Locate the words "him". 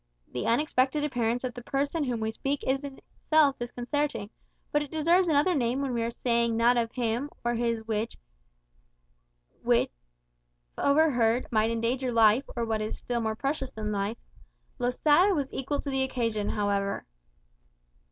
6.93-7.29